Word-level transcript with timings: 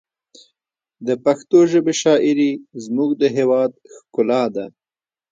د 1.07 1.09
پښتو 1.25 1.57
ژبې 1.71 1.93
شاعري 2.01 2.51
زموږ 2.83 3.09
د 3.21 3.23
هېواد 3.37 3.71
ښکلا 3.95 4.43
ده. 4.55 4.65